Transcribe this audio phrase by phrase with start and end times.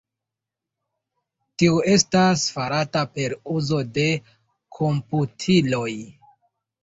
[1.63, 4.07] Tio estas farata per uzo de
[4.81, 5.93] komputiloj.